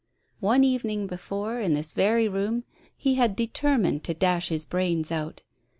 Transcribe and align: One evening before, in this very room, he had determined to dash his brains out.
One 0.39 0.63
evening 0.63 1.05
before, 1.05 1.59
in 1.59 1.75
this 1.75 1.93
very 1.93 2.27
room, 2.27 2.63
he 2.97 3.13
had 3.21 3.35
determined 3.35 4.03
to 4.05 4.15
dash 4.15 4.47
his 4.49 4.65
brains 4.65 5.11
out. 5.11 5.43